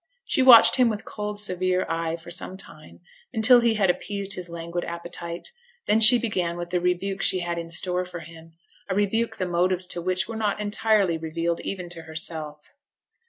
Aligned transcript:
She 0.25 0.41
watched 0.41 0.77
him 0.77 0.89
with 0.89 1.05
cold 1.05 1.39
severe 1.39 1.85
eye 1.87 2.15
for 2.15 2.31
some 2.31 2.57
time, 2.57 3.01
until 3.33 3.59
he 3.59 3.75
had 3.75 3.91
appeased 3.91 4.33
his 4.33 4.49
languid 4.49 4.83
appetite. 4.83 5.49
Then 5.85 5.99
she 5.99 6.17
began 6.17 6.57
with 6.57 6.71
the 6.71 6.81
rebuke 6.81 7.21
she 7.21 7.41
had 7.41 7.59
in 7.59 7.69
store 7.69 8.03
for 8.03 8.21
him; 8.21 8.53
a 8.89 8.95
rebuke 8.95 9.35
the 9.37 9.45
motives 9.45 9.85
to 9.93 10.01
which 10.01 10.27
were 10.27 10.35
not 10.35 10.59
entirely 10.59 11.19
revealed 11.19 11.59
even 11.61 11.87
to 11.89 12.01
herself. 12.01 12.73